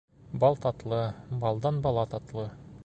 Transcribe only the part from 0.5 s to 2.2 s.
татлы, балдан бала